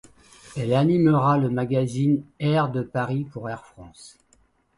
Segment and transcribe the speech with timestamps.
[0.57, 4.17] Elle animera le magazine Air de Paris pour Air France.